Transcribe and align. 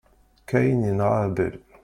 Kain 0.49 0.81
yenɣa 0.87 1.17
Abel. 1.25 1.55